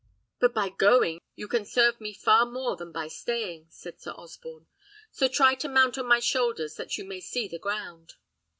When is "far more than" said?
2.11-2.91